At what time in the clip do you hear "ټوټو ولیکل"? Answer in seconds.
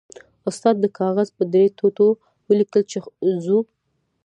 1.77-2.81